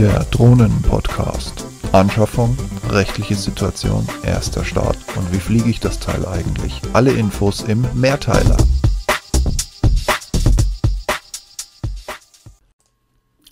Der 0.00 0.20
Drohnen-Podcast. 0.30 1.66
Anschaffung, 1.92 2.56
rechtliche 2.88 3.34
Situation, 3.34 4.08
erster 4.24 4.64
Start 4.64 4.96
und 5.14 5.30
wie 5.30 5.38
fliege 5.38 5.68
ich 5.68 5.78
das 5.78 6.00
Teil 6.00 6.24
eigentlich? 6.24 6.80
Alle 6.94 7.12
Infos 7.12 7.60
im 7.64 7.84
Mehrteiler. 7.92 8.56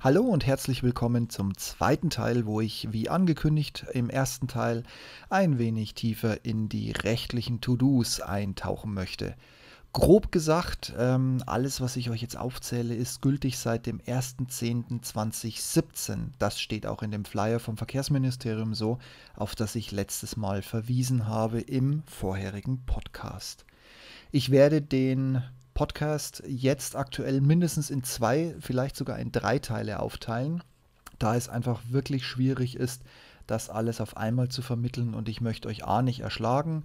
Hallo 0.01 0.23
und 0.23 0.47
herzlich 0.47 0.83
willkommen 0.83 1.29
zum 1.29 1.55
zweiten 1.59 2.09
Teil, 2.09 2.47
wo 2.47 2.63
ich, 2.63 2.89
wie 2.93 3.11
angekündigt, 3.11 3.85
im 3.93 4.09
ersten 4.09 4.49
Teil 4.49 4.85
ein 5.29 5.59
wenig 5.59 5.93
tiefer 5.93 6.47
in 6.47 6.71
die 6.71 6.93
rechtlichen 6.93 7.61
To-Dos 7.61 8.23
eintauchen 8.23 8.95
möchte. 8.95 9.35
Grob 9.95 10.31
gesagt, 10.31 10.93
ähm, 10.99 11.43
alles, 11.47 11.81
was 11.81 11.97
ich 11.97 12.11
euch 12.11 12.21
jetzt 12.21 12.37
aufzähle, 12.37 12.95
ist 12.95 13.23
gültig 13.23 13.59
seit 13.59 13.87
dem 13.87 14.01
1.10.2017. 14.01 16.33
Das 16.39 16.61
steht 16.61 16.87
auch 16.87 17.03
in 17.03 17.11
dem 17.11 17.25
Flyer 17.25 17.59
vom 17.59 17.79
Verkehrsministerium 17.79 18.75
so, 18.75 18.99
auf 19.35 19.55
das 19.55 19.75
ich 19.75 19.91
letztes 19.91 20.37
Mal 20.37 20.61
verwiesen 20.61 21.27
habe 21.27 21.61
im 21.61 22.03
vorherigen 22.05 22.85
Podcast. 22.85 23.65
Ich 24.31 24.51
werde 24.51 24.83
den 24.83 25.43
Podcast 25.73 26.43
jetzt 26.47 26.95
aktuell 26.95 27.41
mindestens 27.41 27.89
in 27.89 28.05
zwei, 28.05 28.55
vielleicht 28.61 28.95
sogar 28.95 29.19
in 29.19 29.33
drei 29.33 29.59
Teile 29.59 30.01
aufteilen, 30.01 30.63
da 31.19 31.35
es 31.35 31.49
einfach 31.49 31.81
wirklich 31.89 32.27
schwierig 32.27 32.77
ist, 32.77 33.03
das 33.47 33.71
alles 33.71 34.03
auf 34.03 34.17
einmal 34.17 34.49
zu 34.49 34.61
vermitteln 34.61 35.15
und 35.15 35.29
ich 35.29 35.41
möchte 35.41 35.69
euch 35.69 35.85
A 35.85 36.03
nicht 36.03 36.21
erschlagen, 36.21 36.85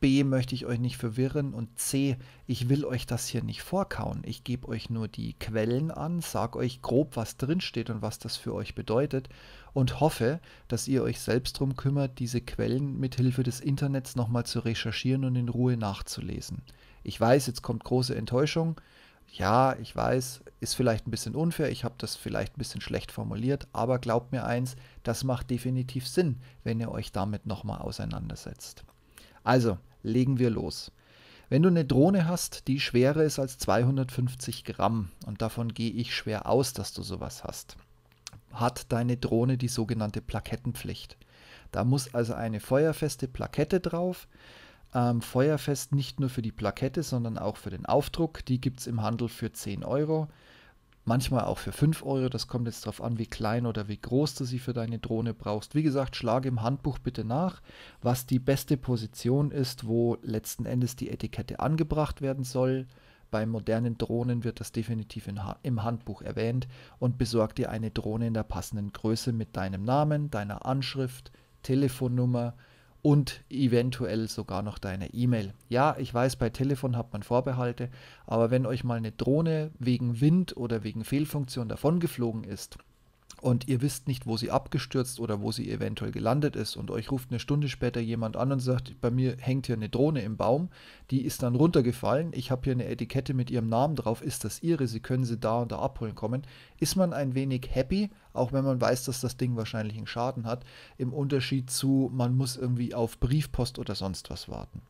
B 0.00 0.22
möchte 0.22 0.54
ich 0.54 0.64
euch 0.64 0.78
nicht 0.78 0.96
verwirren 0.96 1.54
und 1.54 1.78
C, 1.78 2.16
ich 2.46 2.68
will 2.68 2.84
euch 2.84 3.06
das 3.06 3.26
hier 3.26 3.42
nicht 3.42 3.62
vorkauen. 3.62 4.22
Ich 4.24 4.44
gebe 4.44 4.68
euch 4.68 4.90
nur 4.90 5.08
die 5.08 5.34
Quellen 5.34 5.90
an, 5.90 6.20
sage 6.20 6.58
euch 6.58 6.82
grob, 6.82 7.16
was 7.16 7.36
drinsteht 7.36 7.90
und 7.90 8.00
was 8.00 8.20
das 8.20 8.36
für 8.36 8.54
euch 8.54 8.76
bedeutet 8.76 9.28
und 9.72 10.00
hoffe, 10.00 10.40
dass 10.68 10.86
ihr 10.86 11.02
euch 11.02 11.20
selbst 11.20 11.56
darum 11.56 11.76
kümmert, 11.76 12.20
diese 12.20 12.40
Quellen 12.40 12.98
mit 13.00 13.16
Hilfe 13.16 13.42
des 13.42 13.60
Internets 13.60 14.14
nochmal 14.14 14.46
zu 14.46 14.60
recherchieren 14.60 15.24
und 15.24 15.34
in 15.34 15.48
Ruhe 15.48 15.76
nachzulesen. 15.76 16.62
Ich 17.02 17.20
weiß, 17.20 17.46
jetzt 17.48 17.62
kommt 17.62 17.84
große 17.84 18.14
Enttäuschung. 18.14 18.80
Ja, 19.32 19.76
ich 19.76 19.94
weiß, 19.94 20.42
ist 20.60 20.74
vielleicht 20.74 21.06
ein 21.06 21.10
bisschen 21.10 21.34
unfair, 21.34 21.70
ich 21.70 21.84
habe 21.84 21.94
das 21.98 22.16
vielleicht 22.16 22.54
ein 22.54 22.58
bisschen 22.58 22.80
schlecht 22.80 23.12
formuliert, 23.12 23.68
aber 23.72 23.98
glaubt 23.98 24.32
mir 24.32 24.44
eins, 24.44 24.76
das 25.02 25.22
macht 25.22 25.50
definitiv 25.50 26.08
Sinn, 26.08 26.40
wenn 26.64 26.80
ihr 26.80 26.90
euch 26.90 27.12
damit 27.12 27.46
nochmal 27.46 27.80
auseinandersetzt. 27.80 28.84
Also, 29.44 29.78
legen 30.02 30.38
wir 30.38 30.50
los. 30.50 30.92
Wenn 31.48 31.62
du 31.62 31.68
eine 31.68 31.84
Drohne 31.84 32.28
hast, 32.28 32.68
die 32.68 32.78
schwerer 32.78 33.22
ist 33.22 33.38
als 33.38 33.58
250 33.58 34.64
Gramm, 34.64 35.10
und 35.26 35.40
davon 35.40 35.72
gehe 35.72 35.90
ich 35.90 36.14
schwer 36.14 36.46
aus, 36.46 36.74
dass 36.74 36.92
du 36.92 37.02
sowas 37.02 37.42
hast, 37.44 37.76
hat 38.52 38.92
deine 38.92 39.16
Drohne 39.16 39.56
die 39.56 39.68
sogenannte 39.68 40.20
Plakettenpflicht. 40.20 41.16
Da 41.72 41.84
muss 41.84 42.14
also 42.14 42.34
eine 42.34 42.60
feuerfeste 42.60 43.28
Plakette 43.28 43.80
drauf. 43.80 44.28
Ähm, 44.94 45.20
feuerfest 45.20 45.92
nicht 45.94 46.20
nur 46.20 46.30
für 46.30 46.42
die 46.42 46.52
Plakette, 46.52 47.02
sondern 47.02 47.38
auch 47.38 47.56
für 47.56 47.70
den 47.70 47.86
Aufdruck. 47.86 48.44
Die 48.46 48.60
gibt 48.60 48.80
es 48.80 48.86
im 48.86 49.02
Handel 49.02 49.28
für 49.28 49.52
10 49.52 49.84
Euro 49.84 50.28
manchmal 51.08 51.44
auch 51.44 51.58
für 51.58 51.72
5 51.72 52.04
Euro. 52.04 52.28
Das 52.28 52.46
kommt 52.46 52.66
jetzt 52.66 52.84
darauf 52.84 53.02
an, 53.02 53.18
wie 53.18 53.26
klein 53.26 53.66
oder 53.66 53.88
wie 53.88 54.00
groß 54.00 54.36
du 54.36 54.44
sie 54.44 54.60
für 54.60 54.72
deine 54.72 55.00
Drohne 55.00 55.34
brauchst. 55.34 55.74
Wie 55.74 55.82
gesagt, 55.82 56.14
schlage 56.14 56.48
im 56.48 56.62
Handbuch 56.62 56.98
bitte 56.98 57.24
nach, 57.24 57.60
was 58.00 58.26
die 58.26 58.38
beste 58.38 58.76
Position 58.76 59.50
ist, 59.50 59.88
wo 59.88 60.18
letzten 60.22 60.66
Endes 60.66 60.94
die 60.94 61.10
Etikette 61.10 61.58
angebracht 61.58 62.20
werden 62.20 62.44
soll. 62.44 62.86
Bei 63.30 63.44
modernen 63.44 63.98
Drohnen 63.98 64.44
wird 64.44 64.60
das 64.60 64.72
definitiv 64.72 65.28
im 65.62 65.82
Handbuch 65.82 66.22
erwähnt 66.22 66.68
und 66.98 67.18
besorg 67.18 67.54
dir 67.56 67.70
eine 67.70 67.90
Drohne 67.90 68.28
in 68.28 68.34
der 68.34 68.44
passenden 68.44 68.92
Größe 68.92 69.32
mit 69.32 69.56
deinem 69.56 69.84
Namen, 69.84 70.30
deiner 70.30 70.64
Anschrift, 70.64 71.32
Telefonnummer, 71.62 72.54
und 73.02 73.44
eventuell 73.48 74.28
sogar 74.28 74.62
noch 74.62 74.78
deine 74.78 75.12
E-Mail. 75.14 75.54
Ja, 75.68 75.96
ich 75.98 76.12
weiß, 76.12 76.36
bei 76.36 76.50
Telefon 76.50 76.96
hat 76.96 77.12
man 77.12 77.22
Vorbehalte, 77.22 77.90
aber 78.26 78.50
wenn 78.50 78.66
euch 78.66 78.84
mal 78.84 78.98
eine 78.98 79.12
Drohne 79.12 79.70
wegen 79.78 80.20
Wind 80.20 80.56
oder 80.56 80.82
wegen 80.82 81.04
Fehlfunktion 81.04 81.68
davongeflogen 81.68 82.44
ist, 82.44 82.78
und 83.40 83.68
ihr 83.68 83.82
wisst 83.82 84.08
nicht, 84.08 84.26
wo 84.26 84.36
sie 84.36 84.50
abgestürzt 84.50 85.20
oder 85.20 85.40
wo 85.40 85.52
sie 85.52 85.70
eventuell 85.70 86.10
gelandet 86.10 86.56
ist. 86.56 86.76
Und 86.76 86.90
euch 86.90 87.10
ruft 87.10 87.30
eine 87.30 87.38
Stunde 87.38 87.68
später 87.68 88.00
jemand 88.00 88.36
an 88.36 88.52
und 88.52 88.60
sagt, 88.60 89.00
bei 89.00 89.10
mir 89.10 89.36
hängt 89.38 89.66
hier 89.66 89.76
eine 89.76 89.88
Drohne 89.88 90.22
im 90.22 90.36
Baum, 90.36 90.68
die 91.10 91.22
ist 91.22 91.42
dann 91.42 91.54
runtergefallen, 91.54 92.32
ich 92.32 92.50
habe 92.50 92.62
hier 92.64 92.72
eine 92.72 92.86
Etikette 92.86 93.34
mit 93.34 93.50
ihrem 93.50 93.68
Namen 93.68 93.96
drauf, 93.96 94.22
ist 94.22 94.44
das 94.44 94.62
ihre, 94.62 94.86
sie 94.86 95.00
können 95.00 95.24
sie 95.24 95.38
da 95.38 95.60
und 95.62 95.72
da 95.72 95.78
abholen 95.78 96.14
kommen, 96.14 96.42
ist 96.78 96.96
man 96.96 97.12
ein 97.12 97.34
wenig 97.34 97.68
happy, 97.70 98.10
auch 98.32 98.52
wenn 98.52 98.64
man 98.64 98.80
weiß, 98.80 99.04
dass 99.04 99.20
das 99.20 99.36
Ding 99.36 99.56
wahrscheinlich 99.56 99.96
einen 99.96 100.06
Schaden 100.06 100.46
hat, 100.46 100.64
im 100.96 101.12
Unterschied 101.12 101.70
zu, 101.70 102.10
man 102.12 102.36
muss 102.36 102.56
irgendwie 102.56 102.94
auf 102.94 103.18
Briefpost 103.18 103.78
oder 103.78 103.94
sonst 103.94 104.30
was 104.30 104.48
warten. 104.48 104.82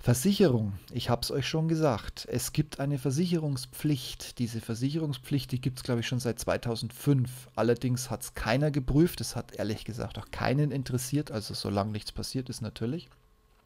Versicherung, 0.00 0.74
ich 0.92 1.10
habe 1.10 1.22
es 1.22 1.30
euch 1.32 1.46
schon 1.48 1.66
gesagt, 1.66 2.26
es 2.30 2.52
gibt 2.52 2.78
eine 2.78 2.98
Versicherungspflicht. 2.98 4.38
Diese 4.38 4.60
Versicherungspflicht, 4.60 5.50
die 5.50 5.60
gibt 5.60 5.78
es, 5.78 5.82
glaube 5.82 6.00
ich, 6.00 6.06
schon 6.06 6.20
seit 6.20 6.38
2005. 6.38 7.48
Allerdings 7.56 8.08
hat 8.08 8.22
es 8.22 8.34
keiner 8.34 8.70
geprüft, 8.70 9.20
es 9.20 9.34
hat 9.34 9.56
ehrlich 9.56 9.84
gesagt 9.84 10.16
auch 10.18 10.30
keinen 10.30 10.70
interessiert, 10.70 11.32
also 11.32 11.52
solange 11.52 11.90
nichts 11.90 12.12
passiert 12.12 12.48
ist 12.48 12.62
natürlich. 12.62 13.10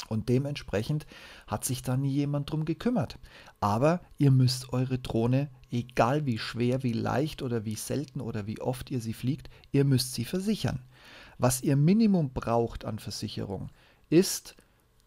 Und 0.09 0.31
dementsprechend 0.31 1.07
hat 1.47 1.65
sich 1.65 1.83
da 1.83 1.97
nie 1.97 2.11
jemand 2.11 2.51
drum 2.51 2.65
gekümmert. 2.65 3.19
Aber 3.61 4.01
ihr 4.17 4.31
müsst 4.31 4.73
eure 4.73 4.99
Drohne, 4.99 5.49
egal 5.71 6.27
wie 6.27 6.39
schwer, 6.39 6.83
wie 6.83 6.93
leicht 6.93 7.43
oder 7.43 7.67
wie 7.67 7.77
selten 7.77 8.21
oder 8.21 8.47
wie 8.47 8.61
oft 8.61 8.91
ihr 8.91 9.01
sie 9.01 9.13
fliegt, 9.13 9.49
ihr 9.71 9.85
müsst 9.85 10.15
sie 10.15 10.25
versichern. 10.25 10.81
Was 11.39 11.63
ihr 11.63 11.77
Minimum 11.77 12.33
braucht 12.33 12.85
an 12.85 12.99
Versicherung, 12.99 13.69
ist 14.11 14.57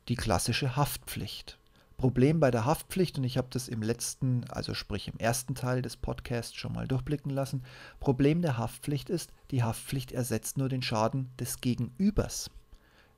die 0.08 0.16
klassische 0.16 0.76
Haftpflicht. 0.76 1.58
Problem 1.98 2.40
bei 2.40 2.52
der 2.52 2.66
Haftpflicht, 2.66 3.18
und 3.18 3.24
ich 3.24 3.38
habe 3.38 3.48
das 3.50 3.68
im 3.68 3.82
letzten, 3.82 4.44
also 4.50 4.74
sprich 4.74 5.08
im 5.08 5.18
ersten 5.18 5.56
Teil 5.56 5.82
des 5.82 5.96
Podcasts 5.96 6.56
schon 6.56 6.74
mal 6.74 6.88
durchblicken 6.88 7.32
lassen, 7.32 7.64
Problem 8.00 8.42
der 8.42 8.58
Haftpflicht 8.58 9.10
ist, 9.10 9.32
die 9.52 9.64
Haftpflicht 9.64 10.12
ersetzt 10.12 10.58
nur 10.58 10.68
den 10.68 10.82
Schaden 10.82 11.30
des 11.40 11.62
Gegenübers, 11.62 12.52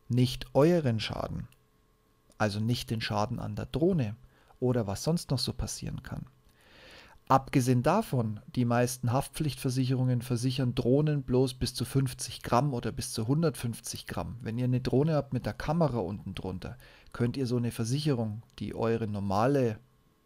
nicht 0.07 0.45
euren 0.53 0.99
Schaden, 0.99 1.47
also 2.37 2.59
nicht 2.59 2.91
den 2.91 3.01
Schaden 3.01 3.39
an 3.39 3.55
der 3.55 3.65
Drohne 3.65 4.15
oder 4.59 4.85
was 4.85 5.03
sonst 5.03 5.31
noch 5.31 5.39
so 5.39 5.53
passieren 5.53 6.03
kann. 6.03 6.25
Abgesehen 7.29 7.83
davon, 7.83 8.39
die 8.55 8.63
meisten 8.63 9.11
Haftpflichtversicherungen 9.11 10.21
versichern 10.21 10.75
Drohnen 10.75 11.23
bloß 11.23 11.55
bis 11.55 11.73
zu 11.73 11.83
50 11.83 12.41
Gramm 12.41 12.73
oder 12.73 12.93
bis 12.93 13.11
zu 13.11 13.23
150 13.23 14.07
Gramm. 14.07 14.37
Wenn 14.41 14.57
ihr 14.57 14.63
eine 14.63 14.79
Drohne 14.79 15.15
habt 15.15 15.33
mit 15.33 15.45
der 15.45 15.53
Kamera 15.53 15.97
unten 15.97 16.35
drunter, 16.35 16.77
könnt 17.11 17.35
ihr 17.35 17.45
so 17.45 17.57
eine 17.57 17.71
Versicherung, 17.71 18.43
die 18.59 18.73
eure 18.73 19.09
normale, 19.09 19.77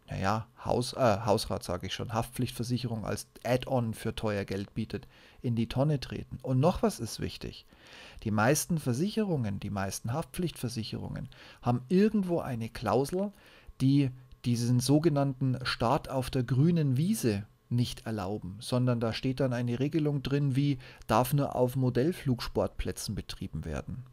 naja, 0.08 0.46
Haus, 0.64 0.92
äh, 0.92 1.18
Hausrat 1.24 1.64
sage 1.64 1.88
ich 1.88 1.94
schon, 1.94 2.12
Haftpflichtversicherung 2.12 3.04
als 3.04 3.26
Add-on 3.42 3.94
für 3.94 4.14
teuer 4.14 4.44
Geld 4.44 4.72
bietet, 4.74 5.08
in 5.40 5.56
die 5.56 5.68
Tonne 5.68 5.98
treten. 5.98 6.38
Und 6.40 6.60
noch 6.60 6.84
was 6.84 7.00
ist 7.00 7.18
wichtig. 7.18 7.66
Die 8.22 8.30
meisten 8.30 8.78
Versicherungen, 8.78 9.58
die 9.58 9.70
meisten 9.70 10.12
Haftpflichtversicherungen 10.12 11.28
haben 11.62 11.82
irgendwo 11.88 12.38
eine 12.38 12.68
Klausel, 12.68 13.32
die 13.80 14.12
diesen 14.44 14.80
sogenannten 14.80 15.58
Start 15.64 16.08
auf 16.10 16.30
der 16.30 16.42
grünen 16.42 16.96
Wiese 16.96 17.46
nicht 17.68 18.06
erlauben, 18.06 18.56
sondern 18.60 19.00
da 19.00 19.12
steht 19.12 19.40
dann 19.40 19.52
eine 19.52 19.80
Regelung 19.80 20.22
drin, 20.22 20.56
wie 20.56 20.78
darf 21.06 21.32
nur 21.32 21.56
auf 21.56 21.74
Modellflugsportplätzen 21.76 23.14
betrieben 23.14 23.64
werden. 23.64 24.04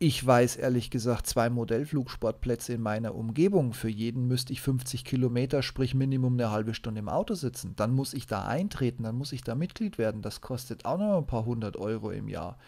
Ich 0.00 0.24
weiß 0.24 0.54
ehrlich 0.56 0.90
gesagt 0.90 1.26
zwei 1.26 1.50
Modellflugsportplätze 1.50 2.72
in 2.72 2.80
meiner 2.80 3.16
Umgebung. 3.16 3.72
Für 3.72 3.88
jeden 3.88 4.28
müsste 4.28 4.52
ich 4.52 4.60
50 4.60 5.04
Kilometer, 5.04 5.60
sprich 5.60 5.92
Minimum 5.92 6.34
eine 6.34 6.52
halbe 6.52 6.74
Stunde 6.74 7.00
im 7.00 7.08
Auto 7.08 7.34
sitzen. 7.34 7.74
Dann 7.74 7.92
muss 7.92 8.14
ich 8.14 8.28
da 8.28 8.46
eintreten, 8.46 9.02
dann 9.02 9.16
muss 9.16 9.32
ich 9.32 9.42
da 9.42 9.56
Mitglied 9.56 9.98
werden. 9.98 10.22
Das 10.22 10.40
kostet 10.40 10.84
auch 10.84 10.98
noch 10.98 11.18
ein 11.18 11.26
paar 11.26 11.46
hundert 11.46 11.76
Euro 11.76 12.12
im 12.12 12.28
Jahr. 12.28 12.58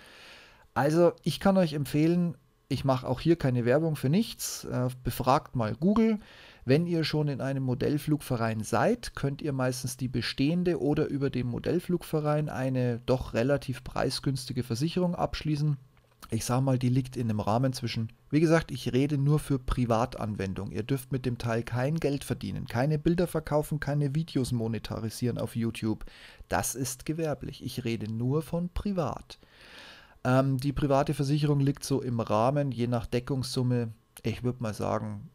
Also 0.75 1.13
ich 1.23 1.39
kann 1.39 1.57
euch 1.57 1.75
empfehlen, 1.75 2.37
ich 2.71 2.85
mache 2.85 3.07
auch 3.07 3.19
hier 3.21 3.35
keine 3.35 3.65
Werbung 3.65 3.97
für 3.97 4.09
nichts. 4.09 4.65
Äh, 4.65 4.89
befragt 5.03 5.57
mal 5.57 5.75
Google. 5.75 6.21
Wenn 6.65 6.87
ihr 6.87 7.03
schon 7.03 7.27
in 7.27 7.41
einem 7.41 7.65
Modellflugverein 7.65 8.63
seid, 8.63 9.17
könnt 9.17 9.43
ihr 9.43 9.53
meistens 9.53 9.97
die 9.97 10.07
bestehende 10.07 10.81
oder 10.81 11.07
über 11.09 11.31
den 11.31 11.49
Modellflugverein 11.49 12.49
eine 12.49 13.01
doch 13.07 13.35
relativ 13.35 13.83
preisgünstige 13.83 14.63
Versicherung 14.63 15.17
abschließen. 15.17 15.79
Ich 16.31 16.45
sage 16.45 16.63
mal, 16.63 16.79
die 16.79 16.91
liegt 16.91 17.17
in 17.17 17.29
einem 17.29 17.41
Rahmen 17.41 17.73
zwischen, 17.73 18.13
wie 18.31 18.39
gesagt, 18.39 18.71
ich 18.71 18.93
rede 18.93 19.19
nur 19.19 19.41
für 19.41 19.59
Privatanwendung. 19.59 20.71
Ihr 20.71 20.85
dürft 20.85 21.11
mit 21.11 21.27
dem 21.27 21.39
Teil 21.39 21.65
kein 21.65 21.97
Geld 21.97 22.23
verdienen, 22.23 22.67
keine 22.67 23.01
Bilder 23.01 23.27
verkaufen, 23.27 23.81
keine 23.81 24.15
Videos 24.15 24.53
monetarisieren 24.53 25.39
auf 25.39 25.57
YouTube. 25.57 26.05
Das 26.49 26.77
ist 26.77 27.05
gewerblich. 27.05 27.65
Ich 27.65 27.85
rede 27.85 28.13
nur 28.13 28.43
von 28.43 28.69
privat. 28.69 29.41
Ähm, 30.25 30.59
die 30.59 30.73
private 30.73 31.15
Versicherung 31.15 31.61
liegt 31.61 31.85
so 31.85 32.03
im 32.03 32.21
Rahmen, 32.21 32.73
je 32.73 32.87
nach 32.87 33.07
Deckungssumme, 33.07 33.93
ich 34.23 34.43
würde 34.43 34.63
mal 34.63 34.75
sagen, 34.75 35.31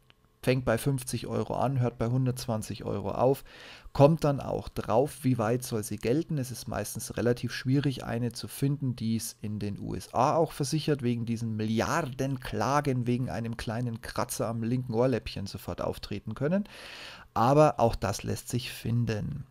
fängt 0.46 0.64
bei 0.64 0.78
50 0.78 1.26
Euro 1.26 1.56
an, 1.56 1.80
hört 1.80 1.98
bei 1.98 2.04
120 2.04 2.84
Euro 2.84 3.10
auf, 3.10 3.42
kommt 3.92 4.22
dann 4.22 4.38
auch 4.38 4.68
drauf, 4.68 5.24
wie 5.24 5.38
weit 5.38 5.64
soll 5.64 5.82
sie 5.82 5.96
gelten. 5.96 6.38
Es 6.38 6.52
ist 6.52 6.68
meistens 6.68 7.16
relativ 7.16 7.52
schwierig, 7.52 8.04
eine 8.04 8.30
zu 8.30 8.46
finden, 8.46 8.94
die 8.94 9.16
es 9.16 9.34
in 9.40 9.58
den 9.58 9.80
USA 9.80 10.36
auch 10.36 10.52
versichert, 10.52 11.02
wegen 11.02 11.26
diesen 11.26 11.56
Milliarden 11.56 12.38
Klagen 12.38 13.08
wegen 13.08 13.28
einem 13.28 13.56
kleinen 13.56 14.02
Kratzer 14.02 14.46
am 14.46 14.62
linken 14.62 14.94
Ohrläppchen 14.94 15.46
sofort 15.46 15.80
auftreten 15.80 16.36
können. 16.36 16.62
Aber 17.34 17.80
auch 17.80 17.96
das 17.96 18.22
lässt 18.22 18.48
sich 18.48 18.70
finden. 18.70 19.46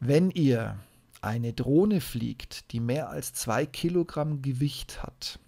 Wenn 0.00 0.30
ihr 0.30 0.76
eine 1.22 1.52
Drohne 1.52 2.00
fliegt, 2.00 2.72
die 2.72 2.80
mehr 2.80 3.08
als 3.08 3.32
zwei 3.32 3.64
Kilogramm 3.64 4.42
Gewicht 4.42 5.02
hat, 5.02 5.38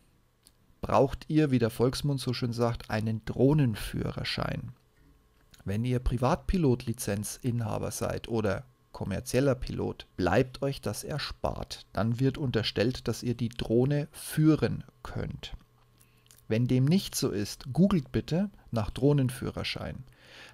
braucht 0.80 1.24
ihr, 1.28 1.50
wie 1.50 1.58
der 1.58 1.70
Volksmund 1.70 2.20
so 2.20 2.32
schön 2.32 2.52
sagt, 2.52 2.90
einen 2.90 3.24
Drohnenführerschein. 3.24 4.72
Wenn 5.64 5.84
ihr 5.84 5.98
Privatpilotlizenzinhaber 5.98 7.90
seid 7.90 8.28
oder 8.28 8.64
kommerzieller 8.92 9.54
Pilot, 9.54 10.06
bleibt 10.16 10.62
euch 10.62 10.80
das 10.80 11.04
erspart. 11.04 11.86
Dann 11.92 12.20
wird 12.20 12.38
unterstellt, 12.38 13.08
dass 13.08 13.22
ihr 13.22 13.34
die 13.34 13.48
Drohne 13.48 14.08
führen 14.12 14.84
könnt. 15.02 15.56
Wenn 16.48 16.66
dem 16.66 16.84
nicht 16.84 17.14
so 17.14 17.30
ist, 17.30 17.72
googelt 17.72 18.12
bitte 18.12 18.50
nach 18.70 18.90
Drohnenführerschein. 18.90 20.04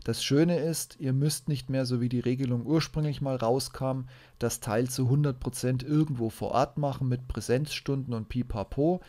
Das 0.04 0.24
Schöne 0.24 0.58
ist, 0.58 0.96
ihr 0.98 1.12
müsst 1.12 1.48
nicht 1.48 1.68
mehr, 1.68 1.84
so 1.84 2.00
wie 2.00 2.08
die 2.08 2.20
Regelung 2.20 2.64
ursprünglich 2.64 3.20
mal 3.20 3.36
rauskam, 3.36 4.04
das 4.38 4.60
Teil 4.60 4.88
zu 4.88 5.08
100% 5.08 5.84
irgendwo 5.84 6.30
vor 6.30 6.52
Ort 6.52 6.78
machen 6.78 7.08
mit 7.08 7.28
Präsenzstunden 7.28 8.14
und 8.14 8.28
pipapo. 8.28 9.00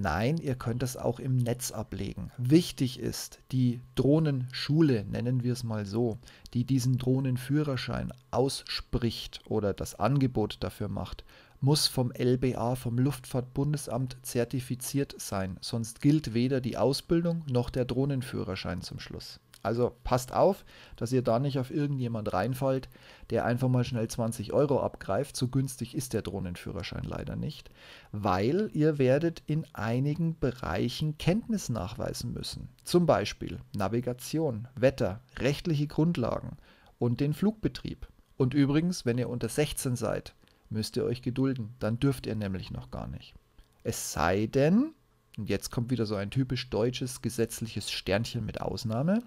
Nein, 0.00 0.38
ihr 0.38 0.54
könnt 0.54 0.84
es 0.84 0.96
auch 0.96 1.18
im 1.18 1.36
Netz 1.36 1.72
ablegen. 1.72 2.30
Wichtig 2.38 3.00
ist, 3.00 3.40
die 3.50 3.80
Drohnenschule, 3.96 5.04
nennen 5.04 5.42
wir 5.42 5.52
es 5.52 5.64
mal 5.64 5.86
so, 5.86 6.18
die 6.54 6.64
diesen 6.64 6.98
Drohnenführerschein 6.98 8.12
ausspricht 8.30 9.40
oder 9.46 9.74
das 9.74 9.96
Angebot 9.96 10.58
dafür 10.60 10.88
macht, 10.88 11.24
muss 11.60 11.88
vom 11.88 12.12
LBA, 12.12 12.76
vom 12.76 12.98
Luftfahrtbundesamt 12.98 14.16
zertifiziert 14.22 15.16
sein. 15.18 15.58
Sonst 15.60 16.00
gilt 16.00 16.32
weder 16.32 16.60
die 16.60 16.76
Ausbildung 16.76 17.42
noch 17.50 17.68
der 17.68 17.84
Drohnenführerschein 17.84 18.82
zum 18.82 19.00
Schluss. 19.00 19.40
Also 19.62 19.96
passt 20.04 20.32
auf, 20.32 20.64
dass 20.96 21.12
ihr 21.12 21.22
da 21.22 21.38
nicht 21.38 21.58
auf 21.58 21.70
irgendjemand 21.70 22.32
reinfallt, 22.32 22.88
der 23.30 23.44
einfach 23.44 23.68
mal 23.68 23.84
schnell 23.84 24.08
20 24.08 24.52
Euro 24.52 24.80
abgreift. 24.80 25.36
So 25.36 25.48
günstig 25.48 25.94
ist 25.94 26.12
der 26.12 26.22
Drohnenführerschein 26.22 27.04
leider 27.04 27.36
nicht, 27.36 27.70
weil 28.12 28.70
ihr 28.72 28.98
werdet 28.98 29.42
in 29.46 29.66
einigen 29.72 30.38
Bereichen 30.38 31.18
Kenntnis 31.18 31.68
nachweisen 31.68 32.32
müssen. 32.32 32.68
Zum 32.84 33.06
Beispiel 33.06 33.58
Navigation, 33.76 34.68
Wetter, 34.74 35.20
rechtliche 35.38 35.86
Grundlagen 35.86 36.56
und 36.98 37.20
den 37.20 37.34
Flugbetrieb. 37.34 38.08
Und 38.36 38.54
übrigens, 38.54 39.04
wenn 39.04 39.18
ihr 39.18 39.28
unter 39.28 39.48
16 39.48 39.96
seid, 39.96 40.34
müsst 40.70 40.96
ihr 40.96 41.04
euch 41.04 41.22
gedulden. 41.22 41.74
Dann 41.78 41.98
dürft 41.98 42.26
ihr 42.26 42.36
nämlich 42.36 42.70
noch 42.70 42.90
gar 42.90 43.08
nicht. 43.08 43.34
Es 43.82 44.12
sei 44.12 44.46
denn, 44.46 44.92
und 45.36 45.48
jetzt 45.48 45.70
kommt 45.70 45.90
wieder 45.90 46.06
so 46.06 46.14
ein 46.14 46.30
typisch 46.30 46.70
deutsches 46.70 47.22
gesetzliches 47.22 47.90
Sternchen 47.90 48.44
mit 48.44 48.60
Ausnahme, 48.60 49.22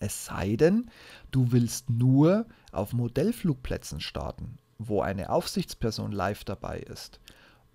es 0.00 0.26
sei 0.26 0.56
denn, 0.56 0.90
du 1.30 1.52
willst 1.52 1.90
nur 1.90 2.46
auf 2.72 2.92
Modellflugplätzen 2.92 4.00
starten, 4.00 4.58
wo 4.78 5.00
eine 5.00 5.30
Aufsichtsperson 5.30 6.12
live 6.12 6.44
dabei 6.44 6.78
ist 6.78 7.20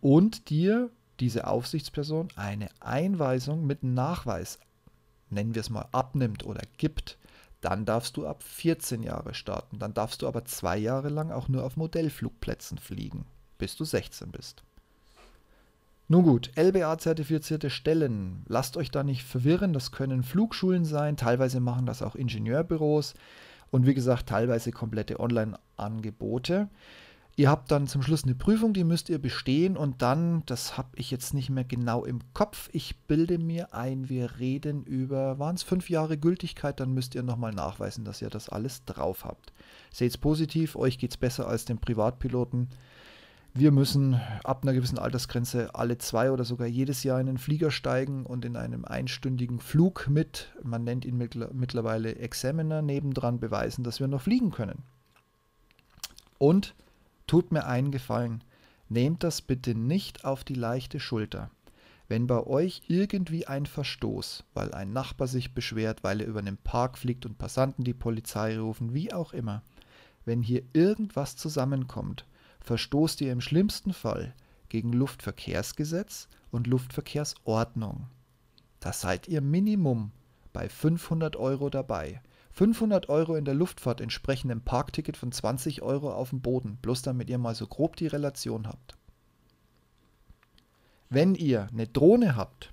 und 0.01 0.49
dir 0.49 0.89
diese 1.19 1.47
Aufsichtsperson 1.47 2.29
eine 2.35 2.69
Einweisung 2.79 3.65
mit 3.65 3.83
Nachweis, 3.83 4.59
nennen 5.29 5.55
wir 5.55 5.61
es 5.61 5.69
mal, 5.69 5.87
abnimmt 5.91 6.45
oder 6.45 6.61
gibt, 6.77 7.17
dann 7.61 7.85
darfst 7.85 8.17
du 8.17 8.27
ab 8.27 8.43
14 8.43 9.03
Jahre 9.03 9.33
starten. 9.33 9.79
Dann 9.79 9.93
darfst 9.93 10.21
du 10.21 10.27
aber 10.27 10.43
zwei 10.43 10.77
Jahre 10.77 11.07
lang 11.07 11.31
auch 11.31 11.47
nur 11.47 11.63
auf 11.63 11.77
Modellflugplätzen 11.77 12.77
fliegen, 12.77 13.25
bis 13.57 13.77
du 13.77 13.85
16 13.85 14.31
bist. 14.31 14.63
Nun 16.13 16.25
gut, 16.25 16.51
LBA-zertifizierte 16.55 17.71
Stellen. 17.71 18.43
Lasst 18.47 18.77
euch 18.77 18.91
da 18.91 19.03
nicht 19.03 19.23
verwirren, 19.23 19.73
das 19.73 19.91
können 19.91 20.21
Flugschulen 20.21 20.85
sein, 20.85 21.17
teilweise 21.17 21.59
machen 21.59 21.87
das 21.87 22.03
auch 22.03 22.13
Ingenieurbüros 22.13 23.15
und 23.71 23.87
wie 23.87 23.95
gesagt, 23.95 24.29
teilweise 24.29 24.71
komplette 24.71 25.19
Online-Angebote. 25.19 26.69
Ihr 27.35 27.49
habt 27.49 27.71
dann 27.71 27.87
zum 27.87 28.03
Schluss 28.03 28.25
eine 28.25 28.35
Prüfung, 28.35 28.73
die 28.73 28.83
müsst 28.83 29.09
ihr 29.09 29.17
bestehen 29.17 29.75
und 29.75 30.03
dann, 30.03 30.43
das 30.45 30.77
habe 30.77 30.89
ich 30.97 31.09
jetzt 31.09 31.33
nicht 31.33 31.49
mehr 31.49 31.63
genau 31.63 32.05
im 32.05 32.19
Kopf, 32.35 32.69
ich 32.73 32.95
bilde 33.07 33.39
mir 33.39 33.73
ein, 33.73 34.07
wir 34.07 34.37
reden 34.37 34.83
über, 34.83 35.39
waren 35.39 35.55
es 35.55 35.63
fünf 35.63 35.89
Jahre 35.89 36.19
Gültigkeit, 36.19 36.79
dann 36.79 36.93
müsst 36.93 37.15
ihr 37.15 37.23
nochmal 37.23 37.53
nachweisen, 37.53 38.05
dass 38.05 38.21
ihr 38.21 38.29
das 38.29 38.49
alles 38.49 38.85
drauf 38.85 39.25
habt. 39.25 39.51
Seht 39.91 40.11
es 40.11 40.19
positiv, 40.19 40.75
euch 40.75 40.99
geht 40.99 41.09
es 41.09 41.17
besser 41.17 41.47
als 41.47 41.65
den 41.65 41.79
Privatpiloten. 41.79 42.69
Wir 43.55 43.71
müssen 43.71 44.19
ab 44.43 44.63
einer 44.63 44.73
gewissen 44.73 44.97
Altersgrenze 44.97 45.75
alle 45.75 45.99
zwei 45.99 46.31
oder 46.31 46.43
sogar 46.43 46.65
jedes 46.65 47.03
Jahr 47.03 47.21
in 47.21 47.29
einen 47.29 47.37
Flieger 47.37 47.69
steigen 47.69 48.25
und 48.25 48.45
in 48.45 48.57
einem 48.57 48.83
einstündigen 48.83 49.59
Flug 49.59 50.07
mit, 50.09 50.51
man 50.63 50.83
nennt 50.83 51.05
ihn 51.05 51.17
mittlerweile 51.17 52.15
Examiner, 52.15 52.81
nebendran 52.81 53.39
beweisen, 53.39 53.83
dass 53.83 53.99
wir 53.99 54.07
noch 54.07 54.23
fliegen 54.23 54.49
können. 54.49 54.81
Und 56.39 56.73
tut 57.27 57.51
mir 57.51 57.67
einen 57.67 57.91
Gefallen, 57.91 58.43
nehmt 58.89 59.23
das 59.23 59.43
bitte 59.43 59.75
nicht 59.75 60.25
auf 60.25 60.43
die 60.43 60.55
leichte 60.55 60.99
Schulter. 60.99 61.51
Wenn 62.07 62.25
bei 62.25 62.45
euch 62.47 62.81
irgendwie 62.87 63.45
ein 63.45 63.67
Verstoß, 63.67 64.45
weil 64.55 64.73
ein 64.73 64.93
Nachbar 64.93 65.27
sich 65.27 65.53
beschwert, 65.53 66.03
weil 66.03 66.21
er 66.21 66.27
über 66.27 66.39
einen 66.39 66.57
Park 66.57 66.97
fliegt 66.97 67.23
und 67.27 67.37
Passanten 67.37 67.83
die 67.83 67.93
Polizei 67.93 68.57
rufen, 68.57 68.95
wie 68.95 69.13
auch 69.13 69.31
immer, 69.31 69.61
wenn 70.25 70.41
hier 70.41 70.63
irgendwas 70.73 71.35
zusammenkommt, 71.35 72.25
verstoßt 72.63 73.21
ihr 73.21 73.31
im 73.31 73.41
schlimmsten 73.41 73.93
Fall 73.93 74.33
gegen 74.69 74.91
Luftverkehrsgesetz 74.91 76.27
und 76.51 76.67
Luftverkehrsordnung. 76.67 78.07
Da 78.79 78.91
seid 78.91 79.27
ihr 79.27 79.41
Minimum 79.41 80.11
bei 80.51 80.69
500 80.69 81.35
Euro 81.35 81.69
dabei. 81.69 82.21
500 82.51 83.09
Euro 83.09 83.35
in 83.35 83.45
der 83.45 83.53
Luftfahrt 83.53 84.01
entsprechen 84.01 84.51
einem 84.51 84.61
Parkticket 84.61 85.17
von 85.17 85.31
20 85.31 85.81
Euro 85.81 86.13
auf 86.13 86.29
dem 86.29 86.41
Boden, 86.41 86.77
bloß 86.81 87.01
damit 87.01 87.29
ihr 87.29 87.37
mal 87.37 87.55
so 87.55 87.67
grob 87.67 87.95
die 87.95 88.07
Relation 88.07 88.67
habt. 88.67 88.95
Wenn 91.09 91.35
ihr 91.35 91.67
eine 91.71 91.87
Drohne 91.87 92.35
habt, 92.35 92.71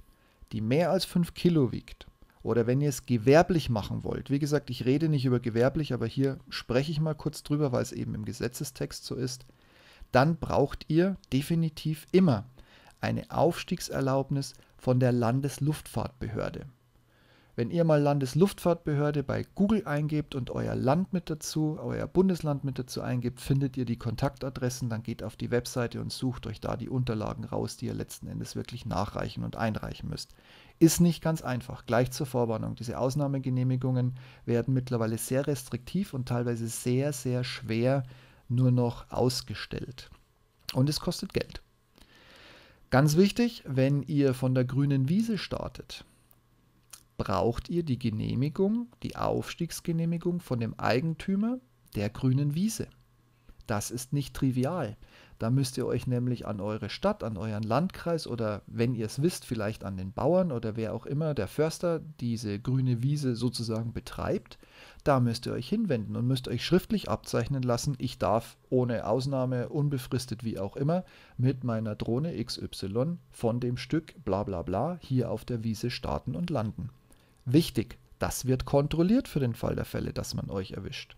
die 0.52 0.60
mehr 0.60 0.90
als 0.90 1.04
5 1.04 1.34
Kilo 1.34 1.72
wiegt, 1.72 2.06
oder 2.42 2.66
wenn 2.66 2.80
ihr 2.80 2.88
es 2.88 3.04
gewerblich 3.04 3.68
machen 3.68 4.02
wollt, 4.02 4.30
wie 4.30 4.38
gesagt, 4.38 4.70
ich 4.70 4.86
rede 4.86 5.08
nicht 5.08 5.26
über 5.26 5.40
gewerblich, 5.40 5.92
aber 5.92 6.06
hier 6.06 6.38
spreche 6.48 6.90
ich 6.90 7.00
mal 7.00 7.14
kurz 7.14 7.42
drüber, 7.42 7.70
weil 7.72 7.82
es 7.82 7.92
eben 7.92 8.14
im 8.14 8.24
Gesetzestext 8.24 9.04
so 9.04 9.14
ist, 9.14 9.46
dann 10.12 10.36
braucht 10.36 10.86
ihr 10.88 11.16
definitiv 11.32 12.06
immer 12.12 12.44
eine 13.00 13.30
Aufstiegserlaubnis 13.30 14.54
von 14.76 15.00
der 15.00 15.12
Landesluftfahrtbehörde. 15.12 16.66
Wenn 17.56 17.70
ihr 17.70 17.84
mal 17.84 18.00
Landesluftfahrtbehörde 18.00 19.22
bei 19.22 19.44
Google 19.54 19.82
eingebt 19.84 20.34
und 20.34 20.50
euer 20.50 20.74
Land 20.74 21.12
mit 21.12 21.28
dazu, 21.28 21.78
euer 21.78 22.06
Bundesland 22.06 22.64
mit 22.64 22.78
dazu 22.78 23.02
eingebt, 23.02 23.38
findet 23.38 23.76
ihr 23.76 23.84
die 23.84 23.98
Kontaktadressen, 23.98 24.88
dann 24.88 25.02
geht 25.02 25.22
auf 25.22 25.36
die 25.36 25.50
Webseite 25.50 26.00
und 26.00 26.10
sucht 26.10 26.46
euch 26.46 26.60
da 26.60 26.78
die 26.78 26.88
Unterlagen 26.88 27.44
raus, 27.44 27.76
die 27.76 27.86
ihr 27.86 27.94
letzten 27.94 28.28
Endes 28.28 28.56
wirklich 28.56 28.86
nachreichen 28.86 29.44
und 29.44 29.56
einreichen 29.56 30.08
müsst. 30.08 30.34
Ist 30.78 31.00
nicht 31.00 31.22
ganz 31.22 31.42
einfach. 31.42 31.84
Gleich 31.84 32.12
zur 32.12 32.24
Vorwarnung. 32.24 32.76
Diese 32.76 32.98
Ausnahmegenehmigungen 32.98 34.14
werden 34.46 34.72
mittlerweile 34.72 35.18
sehr 35.18 35.46
restriktiv 35.46 36.14
und 36.14 36.28
teilweise 36.28 36.66
sehr, 36.68 37.12
sehr 37.12 37.44
schwer 37.44 38.04
nur 38.50 38.70
noch 38.70 39.10
ausgestellt. 39.10 40.10
Und 40.72 40.88
es 40.88 41.00
kostet 41.00 41.32
Geld. 41.32 41.62
Ganz 42.90 43.16
wichtig, 43.16 43.62
wenn 43.66 44.02
ihr 44.02 44.34
von 44.34 44.54
der 44.54 44.64
grünen 44.64 45.08
Wiese 45.08 45.38
startet, 45.38 46.04
braucht 47.18 47.68
ihr 47.68 47.82
die 47.82 47.98
Genehmigung, 47.98 48.88
die 49.02 49.16
Aufstiegsgenehmigung 49.16 50.40
von 50.40 50.58
dem 50.58 50.78
Eigentümer 50.78 51.58
der 51.94 52.10
grünen 52.10 52.54
Wiese. 52.54 52.88
Das 53.66 53.90
ist 53.90 54.12
nicht 54.12 54.34
trivial. 54.34 54.96
Da 55.38 55.48
müsst 55.48 55.78
ihr 55.78 55.86
euch 55.86 56.06
nämlich 56.06 56.46
an 56.46 56.60
eure 56.60 56.90
Stadt, 56.90 57.22
an 57.22 57.36
euren 57.36 57.62
Landkreis 57.62 58.26
oder 58.26 58.62
wenn 58.66 58.94
ihr 58.94 59.06
es 59.06 59.22
wisst, 59.22 59.44
vielleicht 59.44 59.84
an 59.84 59.96
den 59.96 60.12
Bauern 60.12 60.50
oder 60.50 60.76
wer 60.76 60.92
auch 60.92 61.06
immer, 61.06 61.34
der 61.34 61.46
Förster, 61.46 62.00
diese 62.20 62.58
grüne 62.58 63.02
Wiese 63.02 63.36
sozusagen 63.36 63.92
betreibt, 63.92 64.58
da 65.02 65.20
müsst 65.20 65.46
ihr 65.46 65.52
euch 65.52 65.68
hinwenden 65.68 66.16
und 66.16 66.26
müsst 66.26 66.48
euch 66.48 66.64
schriftlich 66.64 67.08
abzeichnen 67.08 67.62
lassen, 67.62 67.94
ich 67.98 68.18
darf 68.18 68.56
ohne 68.68 69.06
Ausnahme, 69.06 69.68
unbefristet 69.68 70.44
wie 70.44 70.58
auch 70.58 70.76
immer, 70.76 71.04
mit 71.36 71.64
meiner 71.64 71.94
Drohne 71.94 72.42
XY 72.44 73.18
von 73.30 73.60
dem 73.60 73.76
Stück 73.76 74.14
bla 74.24 74.42
bla 74.42 74.62
bla 74.62 74.98
hier 75.00 75.30
auf 75.30 75.44
der 75.44 75.64
Wiese 75.64 75.90
starten 75.90 76.34
und 76.34 76.50
landen. 76.50 76.90
Wichtig, 77.44 77.98
das 78.18 78.46
wird 78.46 78.64
kontrolliert 78.64 79.28
für 79.28 79.40
den 79.40 79.54
Fall 79.54 79.74
der 79.74 79.84
Fälle, 79.84 80.12
dass 80.12 80.34
man 80.34 80.50
euch 80.50 80.72
erwischt. 80.72 81.16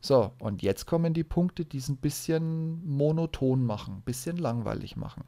So, 0.00 0.32
und 0.40 0.62
jetzt 0.62 0.86
kommen 0.86 1.14
die 1.14 1.24
Punkte, 1.24 1.64
die 1.64 1.78
es 1.78 1.88
ein 1.88 1.96
bisschen 1.96 2.84
monoton 2.84 3.64
machen, 3.64 3.96
ein 3.98 4.02
bisschen 4.02 4.36
langweilig 4.36 4.96
machen. 4.96 5.24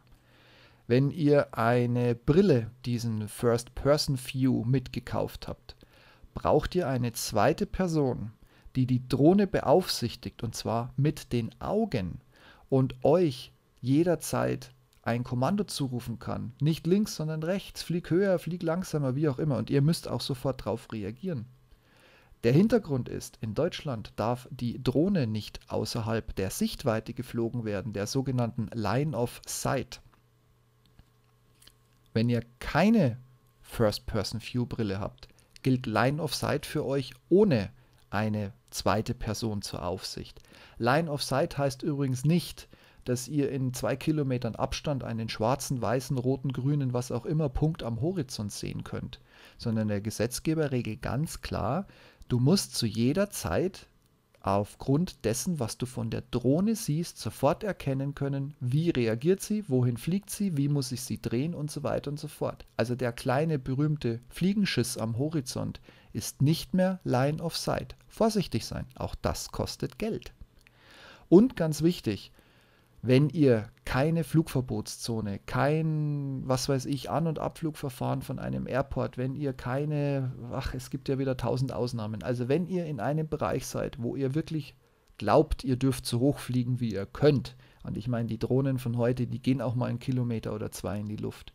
Wenn 0.86 1.10
ihr 1.10 1.56
eine 1.56 2.14
Brille, 2.14 2.70
diesen 2.84 3.28
First-Person-View 3.28 4.64
mitgekauft 4.64 5.48
habt, 5.48 5.76
braucht 6.34 6.74
ihr 6.74 6.88
eine 6.88 7.12
zweite 7.12 7.66
Person, 7.66 8.32
die 8.76 8.86
die 8.86 9.06
Drohne 9.08 9.46
beaufsichtigt 9.46 10.42
und 10.42 10.54
zwar 10.54 10.92
mit 10.96 11.32
den 11.32 11.50
Augen 11.60 12.20
und 12.68 13.04
euch 13.04 13.52
jederzeit 13.80 14.72
ein 15.02 15.22
Kommando 15.22 15.64
zurufen 15.64 16.18
kann. 16.18 16.52
Nicht 16.60 16.86
links, 16.86 17.16
sondern 17.16 17.42
rechts, 17.42 17.82
flieg 17.82 18.10
höher, 18.10 18.38
flieg 18.38 18.62
langsamer, 18.62 19.14
wie 19.14 19.28
auch 19.28 19.38
immer. 19.38 19.58
Und 19.58 19.70
ihr 19.70 19.82
müsst 19.82 20.08
auch 20.08 20.20
sofort 20.20 20.62
darauf 20.62 20.90
reagieren. 20.92 21.46
Der 22.42 22.52
Hintergrund 22.52 23.08
ist, 23.08 23.38
in 23.40 23.54
Deutschland 23.54 24.12
darf 24.16 24.48
die 24.50 24.82
Drohne 24.82 25.26
nicht 25.26 25.60
außerhalb 25.68 26.34
der 26.36 26.50
Sichtweite 26.50 27.14
geflogen 27.14 27.64
werden, 27.64 27.92
der 27.92 28.06
sogenannten 28.06 28.68
Line 28.74 29.16
of 29.16 29.40
Sight. 29.46 30.02
Wenn 32.12 32.28
ihr 32.28 32.42
keine 32.58 33.18
First-Person-View-Brille 33.62 35.00
habt, 35.00 35.28
gilt 35.64 35.87
Line 35.87 36.23
of 36.23 36.33
Sight 36.33 36.66
für 36.66 36.85
euch 36.85 37.12
ohne 37.28 37.71
eine 38.11 38.52
zweite 38.71 39.14
Person 39.14 39.62
zur 39.62 39.85
Aufsicht. 39.85 40.40
Line 40.78 41.11
of 41.11 41.25
Sight 41.25 41.59
heißt 41.59 41.83
übrigens 41.83 42.25
nicht, 42.25 42.68
dass 43.04 43.26
ihr 43.26 43.50
in 43.50 43.75
zwei 43.75 43.97
Kilometern 43.97 44.54
Abstand 44.54 45.02
einen 45.02 45.28
schwarzen, 45.28 45.83
weißen, 45.83 46.16
roten, 46.16 46.52
grünen, 46.52 46.92
was 46.92 47.11
auch 47.11 47.26
immer 47.26 47.49
Punkt 47.49 47.83
am 47.83 48.00
Horizont 48.00 48.52
sehen 48.52 48.85
könnt, 48.85 49.21
sondern 49.59 49.88
der 49.88 50.00
Gesetzgeber 50.00 50.71
regelt 50.71 51.02
ganz 51.02 51.40
klar, 51.40 51.87
du 52.28 52.38
musst 52.38 52.76
zu 52.76 52.87
jeder 52.87 53.30
Zeit 53.30 53.88
aufgrund 54.44 55.24
dessen, 55.24 55.58
was 55.58 55.78
du 55.78 55.86
von 55.86 56.10
der 56.10 56.22
Drohne 56.30 56.76
siehst, 56.76 57.16
sofort 57.16 57.64
erkennen 57.64 58.14
können, 58.14 58.54
wie 58.60 58.90
reagiert 58.90 59.40
sie, 59.40 59.64
wohin 59.68 59.96
fliegt 59.96 60.28
sie, 60.28 60.58
wie 60.58 60.68
muss 60.68 60.92
ich 60.92 61.00
sie 61.00 61.20
drehen 61.20 61.54
und 61.54 61.70
so 61.70 61.82
weiter 61.82 62.10
und 62.10 62.20
so 62.20 62.28
fort. 62.28 62.66
Also 62.76 62.94
der 62.94 63.12
kleine 63.12 63.58
berühmte 63.58 64.20
Fliegenschiss 64.28 64.98
am 64.98 65.16
Horizont 65.16 65.80
ist 66.12 66.42
nicht 66.42 66.74
mehr 66.74 67.00
Line 67.04 67.42
of 67.42 67.56
Sight. 67.56 67.96
Vorsichtig 68.06 68.66
sein, 68.66 68.84
auch 68.96 69.14
das 69.14 69.50
kostet 69.50 69.98
Geld. 69.98 70.34
Und 71.30 71.56
ganz 71.56 71.80
wichtig, 71.80 72.30
wenn 73.06 73.28
ihr 73.28 73.68
keine 73.84 74.25
Flugverbotszone, 74.25 75.38
kein, 75.44 76.42
was 76.46 76.70
weiß 76.70 76.87
ich, 76.87 77.11
An- 77.11 77.26
und 77.26 77.38
Abflugverfahren 77.38 78.23
von 78.23 78.38
einem 78.38 78.66
Airport, 78.66 79.18
wenn 79.18 79.34
ihr 79.34 79.52
keine, 79.52 80.32
ach, 80.52 80.73
es 80.73 80.88
gibt 80.88 81.11
ja 81.11 81.18
wieder 81.18 81.37
tausend 81.37 81.70
Ausnahmen, 81.73 82.23
also 82.23 82.49
wenn 82.49 82.66
ihr 82.66 82.87
in 82.87 83.00
einem 83.00 83.28
Bereich 83.28 83.66
seid, 83.66 84.02
wo 84.02 84.16
ihr 84.16 84.34
wirklich 84.34 84.75
glaubt, 85.18 85.64
ihr 85.64 85.76
dürft 85.76 86.06
so 86.06 86.18
hoch 86.20 86.38
fliegen, 86.38 86.80
wie 86.80 86.94
ihr 86.94 87.04
könnt, 87.04 87.56
und 87.82 87.99
ich 87.99 88.08
meine, 88.08 88.26
die 88.28 88.38
Drohnen 88.38 88.78
von 88.78 88.96
heute, 88.96 89.26
die 89.26 89.42
gehen 89.42 89.61
auch 89.61 89.75
mal 89.75 89.90
einen 89.90 89.99
Kilometer 89.99 90.54
oder 90.54 90.73
zwei 90.73 90.99
in 90.99 91.06
die 91.06 91.16
Luft, 91.16 91.52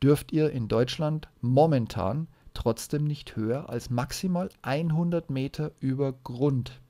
dürft 0.00 0.30
ihr 0.30 0.50
in 0.52 0.68
Deutschland 0.68 1.28
momentan 1.40 2.28
trotzdem 2.54 3.02
nicht 3.02 3.34
höher 3.34 3.68
als 3.68 3.90
maximal 3.90 4.48
100 4.62 5.28
Meter 5.28 5.72
über 5.80 6.12
Grund. 6.12 6.80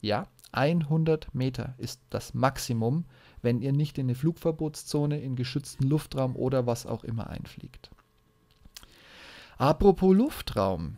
Ja, 0.00 0.28
100 0.54 1.34
Meter 1.34 1.74
ist 1.78 2.00
das 2.10 2.32
Maximum, 2.32 3.06
wenn 3.44 3.60
ihr 3.60 3.72
nicht 3.72 3.98
in 3.98 4.06
eine 4.06 4.14
Flugverbotszone, 4.14 5.20
in 5.20 5.36
geschützten 5.36 5.84
Luftraum 5.86 6.34
oder 6.34 6.66
was 6.66 6.86
auch 6.86 7.04
immer 7.04 7.30
einfliegt. 7.30 7.90
Apropos 9.58 10.16
Luftraum. 10.16 10.96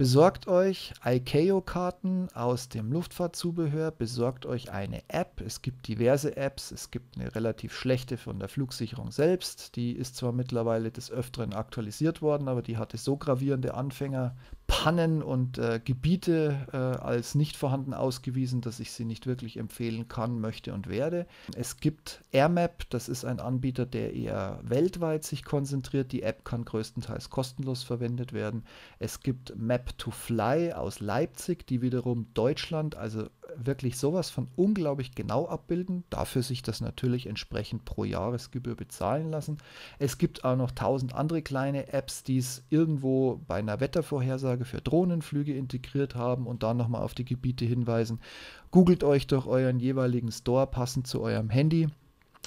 Besorgt 0.00 0.48
euch 0.48 0.94
ICAO-Karten 1.04 2.30
aus 2.32 2.70
dem 2.70 2.90
Luftfahrtzubehör, 2.90 3.90
besorgt 3.90 4.46
euch 4.46 4.72
eine 4.72 5.02
App. 5.08 5.42
Es 5.42 5.60
gibt 5.60 5.88
diverse 5.88 6.38
Apps. 6.38 6.70
Es 6.70 6.90
gibt 6.90 7.18
eine 7.18 7.34
relativ 7.34 7.74
schlechte 7.74 8.16
von 8.16 8.38
der 8.38 8.48
Flugsicherung 8.48 9.10
selbst. 9.10 9.76
Die 9.76 9.92
ist 9.92 10.16
zwar 10.16 10.32
mittlerweile 10.32 10.90
des 10.90 11.10
Öfteren 11.10 11.52
aktualisiert 11.52 12.22
worden, 12.22 12.48
aber 12.48 12.62
die 12.62 12.78
hatte 12.78 12.96
so 12.96 13.18
gravierende 13.18 13.74
Anfänger, 13.74 14.34
Pannen 14.70 15.20
und 15.20 15.58
äh, 15.58 15.80
Gebiete 15.84 16.66
äh, 16.72 16.76
als 16.76 17.34
nicht 17.34 17.56
vorhanden 17.56 17.92
ausgewiesen, 17.92 18.60
dass 18.60 18.78
ich 18.78 18.92
sie 18.92 19.04
nicht 19.04 19.26
wirklich 19.26 19.56
empfehlen 19.56 20.06
kann, 20.06 20.40
möchte 20.40 20.72
und 20.72 20.88
werde. 20.88 21.26
Es 21.56 21.78
gibt 21.78 22.22
AirMap, 22.30 22.88
das 22.88 23.08
ist 23.08 23.24
ein 23.24 23.40
Anbieter, 23.40 23.84
der 23.84 24.14
eher 24.14 24.60
weltweit 24.62 25.24
sich 25.24 25.44
konzentriert. 25.44 26.12
Die 26.12 26.22
App 26.22 26.44
kann 26.44 26.64
größtenteils 26.64 27.30
kostenlos 27.30 27.82
verwendet 27.82 28.32
werden. 28.32 28.62
Es 29.00 29.20
gibt 29.20 29.56
Map 29.56 29.98
to 29.98 30.12
Fly 30.12 30.72
aus 30.72 31.00
Leipzig, 31.00 31.66
die 31.66 31.82
wiederum 31.82 32.28
Deutschland, 32.34 32.94
also 32.94 33.28
wirklich 33.66 33.98
sowas 33.98 34.30
von 34.30 34.48
unglaublich 34.56 35.14
genau 35.14 35.46
abbilden, 35.46 36.04
dafür 36.10 36.42
sich 36.42 36.62
das 36.62 36.80
natürlich 36.80 37.26
entsprechend 37.26 37.84
pro 37.84 38.04
Jahresgebühr 38.04 38.74
bezahlen 38.74 39.30
lassen. 39.30 39.58
Es 39.98 40.18
gibt 40.18 40.44
auch 40.44 40.56
noch 40.56 40.70
tausend 40.70 41.14
andere 41.14 41.42
kleine 41.42 41.92
Apps, 41.92 42.22
die 42.22 42.38
es 42.38 42.62
irgendwo 42.70 43.40
bei 43.46 43.56
einer 43.56 43.80
Wettervorhersage 43.80 44.64
für 44.64 44.80
Drohnenflüge 44.80 45.54
integriert 45.54 46.14
haben 46.14 46.46
und 46.46 46.62
dann 46.62 46.76
nochmal 46.76 47.02
auf 47.02 47.14
die 47.14 47.24
Gebiete 47.24 47.64
hinweisen. 47.64 48.20
Googelt 48.70 49.04
euch 49.04 49.26
durch 49.26 49.46
euren 49.46 49.80
jeweiligen 49.80 50.32
Store 50.32 50.66
passend 50.66 51.06
zu 51.06 51.20
eurem 51.20 51.50
Handy. 51.50 51.88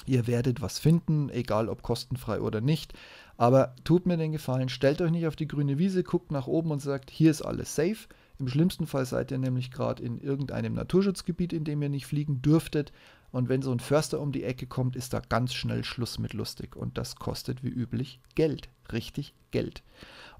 Ihr 0.06 0.26
werdet 0.26 0.60
was 0.60 0.78
finden, 0.78 1.30
egal 1.30 1.68
ob 1.68 1.82
kostenfrei 1.82 2.40
oder 2.40 2.60
nicht. 2.60 2.92
Aber 3.36 3.74
tut 3.84 4.06
mir 4.06 4.16
den 4.16 4.32
Gefallen, 4.32 4.68
stellt 4.68 5.00
euch 5.00 5.10
nicht 5.10 5.26
auf 5.26 5.36
die 5.36 5.48
grüne 5.48 5.78
Wiese, 5.78 6.04
guckt 6.04 6.30
nach 6.30 6.46
oben 6.46 6.70
und 6.70 6.80
sagt, 6.80 7.10
hier 7.10 7.30
ist 7.30 7.42
alles 7.42 7.74
safe. 7.74 8.06
Im 8.38 8.48
schlimmsten 8.48 8.86
Fall 8.86 9.06
seid 9.06 9.30
ihr 9.30 9.38
nämlich 9.38 9.70
gerade 9.70 10.02
in 10.02 10.18
irgendeinem 10.18 10.74
Naturschutzgebiet, 10.74 11.52
in 11.52 11.64
dem 11.64 11.82
ihr 11.82 11.88
nicht 11.88 12.06
fliegen 12.06 12.42
dürftet. 12.42 12.92
Und 13.30 13.48
wenn 13.48 13.62
so 13.62 13.72
ein 13.72 13.80
Förster 13.80 14.20
um 14.20 14.32
die 14.32 14.44
Ecke 14.44 14.66
kommt, 14.66 14.96
ist 14.96 15.12
da 15.12 15.20
ganz 15.20 15.54
schnell 15.54 15.84
Schluss 15.84 16.18
mit 16.18 16.32
lustig. 16.32 16.76
Und 16.76 16.98
das 16.98 17.16
kostet 17.16 17.62
wie 17.62 17.68
üblich 17.68 18.20
Geld. 18.34 18.68
Richtig 18.92 19.34
Geld. 19.50 19.82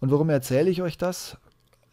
Und 0.01 0.11
warum 0.11 0.29
erzähle 0.29 0.71
ich 0.71 0.83
euch 0.83 0.99
das? 0.99 1.39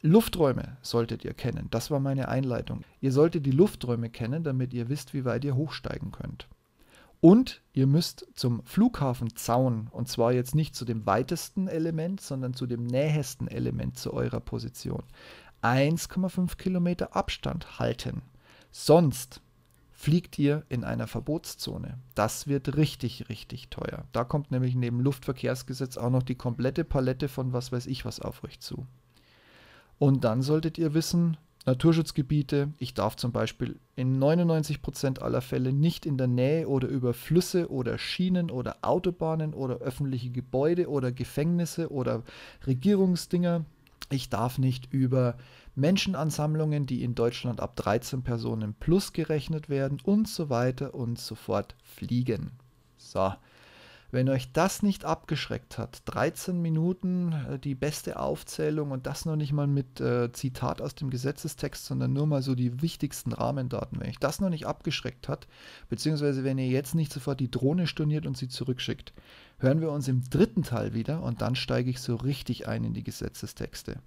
Lufträume 0.03 0.77
solltet 0.81 1.24
ihr 1.24 1.36
kennen. 1.36 1.67
Das 1.70 1.91
war 1.91 2.00
meine 2.00 2.27
Einleitung. 2.27 2.81
Ihr 3.01 3.12
solltet 3.12 3.46
die 3.46 3.51
Lufträume 3.51 4.10
kennen, 4.10 4.43
damit 4.43 4.74
ihr 4.74 4.89
wisst, 4.89 5.13
wie 5.13 5.25
weit 5.25 5.46
ihr 5.46 5.55
hochsteigen 5.55 6.12
könnt. 6.12 6.48
Und 7.20 7.62
ihr 7.74 7.86
müsst 7.86 8.25
zum 8.34 8.65
Flughafenzaun, 8.65 9.89
und 9.91 10.08
zwar 10.08 10.34
jetzt 10.34 10.55
nicht 10.55 10.75
zu 10.75 10.86
dem 10.86 11.05
weitesten 11.05 11.67
Element, 11.67 12.20
sondern 12.20 12.55
zu 12.55 12.65
dem 12.65 12.88
nähesten 12.88 13.48
Element 13.48 13.96
zu 13.96 14.12
eurer 14.12 14.39
Position. 14.39 15.03
1,5 15.62 16.58
Kilometer 16.58 17.15
Abstand 17.15 17.80
halten. 17.80 18.22
Sonst 18.72 19.41
fliegt 19.91 20.39
ihr 20.39 20.63
in 20.70 20.84
einer 20.84 21.06
Verbotszone. 21.06 22.00
Das 22.15 22.48
wird 22.48 22.75
richtig, 22.75 23.30
richtig 23.30 23.70
teuer. 23.70 24.06
Da 24.13 24.24
kommt 24.24 24.50
nämlich 24.50 24.74
neben 24.74 25.00
Luftverkehrsgesetz 25.00 25.98
auch 25.98 26.10
noch 26.10 26.24
die 26.24 26.36
komplette 26.36 26.84
Palette 26.84 27.27
von 27.27 27.53
was 27.53 27.72
weiß 27.72 27.86
ich 27.86 28.03
was 28.03 28.20
auf 28.20 28.44
euch 28.44 28.60
zu. 28.60 28.88
Und 30.00 30.24
dann 30.24 30.41
solltet 30.41 30.80
ihr 30.80 30.96
wissen, 30.96 31.38
Naturschutzgebiete, 31.68 32.70
ich 32.80 32.96
darf 32.96 33.15
zum 33.15 33.32
Beispiel 33.32 33.80
in 33.96 34.18
99% 34.20 35.20
aller 35.20 35.41
Fälle 35.41 35.72
nicht 35.72 36.08
in 36.08 36.18
der 36.18 36.25
Nähe 36.25 36.68
oder 36.68 36.88
über 36.88 37.13
Flüsse 37.13 37.70
oder 37.70 38.00
Schienen 38.00 38.50
oder 38.50 38.77
Autobahnen 38.82 39.53
oder 39.53 39.75
öffentliche 39.75 40.32
Gebäude 40.32 40.89
oder 40.89 41.12
Gefängnisse 41.12 41.91
oder 41.91 42.24
Regierungsdinger 42.65 43.65
ich 44.12 44.30
darf 44.30 44.58
nicht 44.58 44.91
über 44.91 45.38
Menschenansammlungen, 45.75 46.86
die 46.86 47.03
in 47.03 47.15
Deutschland 47.15 47.60
ab 47.60 47.75
13 47.75 48.24
Personen 48.24 48.74
plus 48.74 49.13
gerechnet 49.13 49.70
werden 49.70 50.00
und 50.03 50.27
so 50.27 50.50
weiter 50.50 50.94
und 50.94 51.20
so 51.20 51.36
fort 51.36 51.75
fliegen. 51.84 52.51
So, 52.98 53.34
wenn 54.12 54.30
euch 54.30 54.51
das 54.51 54.84
nicht 54.84 55.06
abgeschreckt 55.06 55.77
hat, 55.77 56.01
13 56.06 56.62
Minuten 56.62 57.32
äh, 57.32 57.60
die 57.60 57.75
beste 57.75 58.20
Aufzählung 58.20 58.91
und 58.91 59.08
das 59.08 59.25
noch 59.25 59.38
nicht 59.38 59.53
mal 59.53 59.68
mit 59.68 60.00
äh, 60.01 60.32
Zitat 60.34 60.82
aus 60.82 60.96
dem 60.96 61.10
Gesetzestext, 61.10 61.86
sondern 61.86 62.13
nur 62.13 62.27
mal 62.27 62.41
so 62.41 62.53
die 62.53 62.82
wichtigsten 62.82 63.32
Rahmendaten. 63.32 64.00
Wenn 64.00 64.10
euch 64.10 64.20
das 64.20 64.41
noch 64.41 64.50
nicht 64.50 64.68
abgeschreckt 64.68 65.30
hat, 65.30 65.48
beziehungsweise 65.89 66.44
wenn 66.44 66.58
ihr 66.58 66.68
jetzt 66.68 66.94
nicht 66.94 67.13
sofort 67.13 67.39
die 67.39 67.50
Drohne 67.50 67.88
storniert 67.88 68.25
und 68.25 68.38
sie 68.38 68.50
zurückschickt, 68.50 69.13
hören 69.60 69.82
wir 69.82 69.91
uns 69.91 70.08
im 70.08 70.30
dritten 70.30 70.63
Teil 70.63 70.94
wieder 70.94 71.24
und 71.24 71.41
dann 71.41 71.56
steige 71.56 71.89
ich 71.89 72.01
so 72.01 72.15
richtig 72.15 72.68
ein 72.68 72.84
in 72.84 72.94
die 72.94 73.03
Gesetzestexte. 73.03 73.98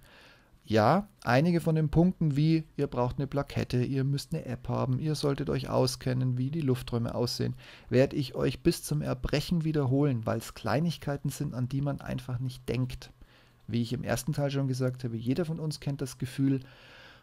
Ja, 0.67 1.07
einige 1.21 1.61
von 1.61 1.75
den 1.75 1.89
Punkten 1.89 2.35
wie 2.35 2.63
ihr 2.75 2.87
braucht 2.87 3.17
eine 3.17 3.27
Plakette, 3.27 3.83
ihr 3.83 4.03
müsst 4.03 4.33
eine 4.33 4.45
App 4.45 4.67
haben, 4.67 4.97
ihr 4.99 5.13
solltet 5.13 5.51
euch 5.51 5.69
auskennen, 5.69 6.39
wie 6.39 6.49
die 6.49 6.61
Lufträume 6.61 7.13
aussehen, 7.13 7.55
werde 7.89 8.15
ich 8.15 8.33
euch 8.33 8.63
bis 8.63 8.81
zum 8.81 9.03
Erbrechen 9.03 9.63
wiederholen, 9.63 10.25
weil 10.25 10.39
es 10.39 10.55
Kleinigkeiten 10.55 11.29
sind, 11.29 11.53
an 11.53 11.69
die 11.69 11.81
man 11.81 12.01
einfach 12.01 12.39
nicht 12.39 12.67
denkt. 12.67 13.11
Wie 13.67 13.83
ich 13.83 13.93
im 13.93 14.03
ersten 14.03 14.33
Teil 14.33 14.49
schon 14.49 14.67
gesagt 14.67 15.03
habe, 15.03 15.15
jeder 15.15 15.45
von 15.45 15.59
uns 15.59 15.79
kennt 15.79 16.01
das 16.01 16.17
Gefühl, 16.17 16.61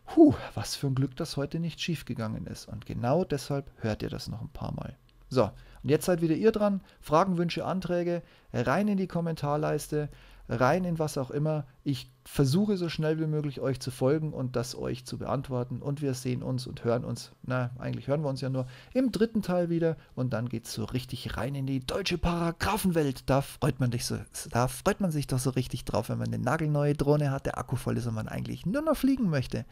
Puh, 0.04 0.34
was 0.54 0.76
für 0.76 0.88
ein 0.88 0.94
Glück, 0.94 1.16
dass 1.16 1.36
heute 1.36 1.58
nicht 1.58 1.80
schiefgegangen 1.80 2.46
ist. 2.46 2.68
Und 2.68 2.86
genau 2.86 3.24
deshalb 3.24 3.70
hört 3.78 4.02
ihr 4.02 4.10
das 4.10 4.28
noch 4.28 4.42
ein 4.42 4.48
paar 4.48 4.72
Mal. 4.72 4.96
So, 5.32 5.44
und 5.82 5.88
jetzt 5.88 6.04
seid 6.04 6.20
wieder 6.20 6.34
ihr 6.34 6.52
dran. 6.52 6.82
Fragen, 7.00 7.38
Wünsche, 7.38 7.64
Anträge 7.64 8.22
rein 8.52 8.86
in 8.86 8.98
die 8.98 9.08
Kommentarleiste. 9.08 10.10
rein 10.48 10.84
in 10.84 10.98
was 10.98 11.16
auch 11.16 11.30
immer. 11.30 11.64
Ich 11.84 12.10
versuche 12.24 12.76
so 12.76 12.90
schnell 12.90 13.18
wie 13.18 13.26
möglich 13.26 13.60
euch 13.60 13.80
zu 13.80 13.90
folgen 13.90 14.34
und 14.34 14.56
das 14.56 14.76
euch 14.76 15.06
zu 15.06 15.16
beantworten. 15.16 15.80
Und 15.80 16.02
wir 16.02 16.12
sehen 16.12 16.42
uns 16.42 16.66
und 16.66 16.84
hören 16.84 17.04
uns, 17.04 17.32
na, 17.44 17.70
eigentlich 17.78 18.08
hören 18.08 18.22
wir 18.22 18.28
uns 18.28 18.42
ja 18.42 18.50
nur 18.50 18.66
im 18.92 19.10
dritten 19.10 19.40
Teil 19.40 19.70
wieder. 19.70 19.96
Und 20.14 20.34
dann 20.34 20.50
geht 20.50 20.66
es 20.66 20.74
so 20.74 20.84
richtig 20.84 21.38
rein 21.38 21.54
in 21.54 21.66
die 21.66 21.80
deutsche 21.80 22.18
Paragraphenwelt. 22.18 23.30
Da 23.30 23.40
freut 23.40 23.80
man 23.80 23.90
sich 23.90 24.04
so, 24.04 24.18
da 24.50 24.68
freut 24.68 25.00
man 25.00 25.12
sich 25.12 25.26
doch 25.28 25.38
so 25.38 25.50
richtig 25.50 25.86
drauf, 25.86 26.10
wenn 26.10 26.18
man 26.18 26.28
eine 26.28 26.42
nagelneue 26.42 26.94
Drohne 26.94 27.30
hat, 27.30 27.46
der 27.46 27.56
Akku 27.56 27.76
voll 27.76 27.96
ist 27.96 28.06
und 28.06 28.14
man 28.14 28.28
eigentlich 28.28 28.66
nur 28.66 28.82
noch 28.82 28.96
fliegen 28.96 29.30
möchte. 29.30 29.64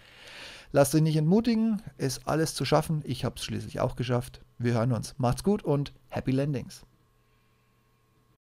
Lasst 0.73 0.95
euch 0.95 1.03
nicht 1.03 1.17
entmutigen, 1.17 1.83
ist 1.99 2.29
alles 2.29 2.55
zu 2.55 2.65
schaffen. 2.65 3.03
Ich 3.05 3.25
habe 3.25 3.35
es 3.37 3.45
schließlich 3.45 3.81
auch 3.81 3.97
geschafft. 3.97 4.41
Wir 4.59 4.75
hören 4.75 4.93
uns. 4.93 5.15
Macht's 5.19 5.43
gut 5.43 5.65
und 5.65 5.93
Happy 6.09 6.31
Landings. 6.31 6.83